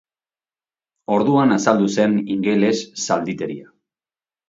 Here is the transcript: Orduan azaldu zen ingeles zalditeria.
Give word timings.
Orduan 1.17 1.53
azaldu 1.57 1.91
zen 1.99 2.19
ingeles 2.39 2.75
zalditeria. 3.07 3.73